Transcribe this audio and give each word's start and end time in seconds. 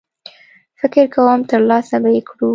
فکر 0.79 1.05
کوم 1.13 1.39
ترلاسه 1.51 1.95
به 2.03 2.09
یې 2.15 2.21
کړو. 2.29 2.49